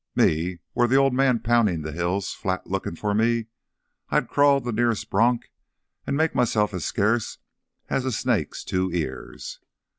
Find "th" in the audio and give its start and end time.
0.87-0.93, 1.83-1.93, 4.59-4.73